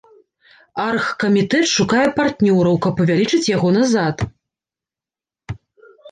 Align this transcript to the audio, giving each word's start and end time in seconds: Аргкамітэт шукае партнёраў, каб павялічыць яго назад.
Аргкамітэт 0.85 1.65
шукае 1.71 2.05
партнёраў, 2.17 2.75
каб 2.85 2.93
павялічыць 3.01 3.49
яго 3.57 3.69
назад. 3.75 4.23